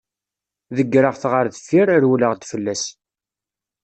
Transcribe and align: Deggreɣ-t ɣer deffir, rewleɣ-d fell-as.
Deggreɣ-t 0.75 1.23
ɣer 1.31 1.45
deffir, 1.53 1.87
rewleɣ-d 2.01 2.43
fell-as. 2.51 2.83